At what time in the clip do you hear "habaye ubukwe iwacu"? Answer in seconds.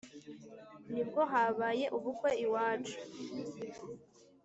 1.31-2.97